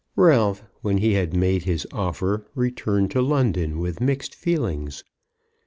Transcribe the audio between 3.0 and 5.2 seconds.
to London with mixed feelings.